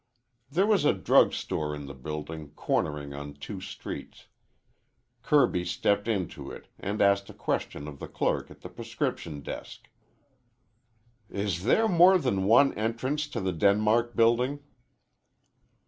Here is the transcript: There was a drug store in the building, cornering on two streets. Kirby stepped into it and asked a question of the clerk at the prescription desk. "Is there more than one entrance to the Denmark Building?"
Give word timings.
There 0.49 0.65
was 0.65 0.83
a 0.83 0.93
drug 0.95 1.31
store 1.31 1.75
in 1.75 1.85
the 1.85 1.93
building, 1.93 2.49
cornering 2.55 3.13
on 3.13 3.35
two 3.35 3.61
streets. 3.61 4.25
Kirby 5.21 5.63
stepped 5.63 6.07
into 6.07 6.49
it 6.49 6.65
and 6.79 7.03
asked 7.03 7.29
a 7.29 7.35
question 7.35 7.87
of 7.87 7.99
the 7.99 8.07
clerk 8.07 8.49
at 8.49 8.61
the 8.61 8.69
prescription 8.69 9.41
desk. 9.41 9.89
"Is 11.29 11.65
there 11.65 11.87
more 11.87 12.17
than 12.17 12.45
one 12.45 12.73
entrance 12.73 13.27
to 13.27 13.39
the 13.39 13.53
Denmark 13.53 14.15
Building?" 14.15 14.61